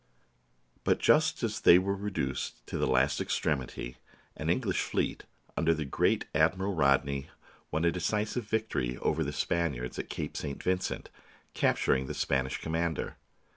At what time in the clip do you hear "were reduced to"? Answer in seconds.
1.77-2.79